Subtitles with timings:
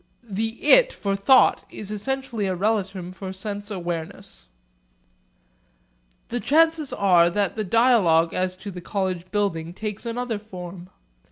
[0.23, 4.47] The 'it' for thought is essentially a relatum for sense awareness.
[6.29, 10.89] The chances are that the dialogue as to the college building takes another form.